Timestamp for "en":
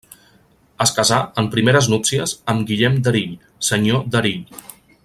1.41-1.49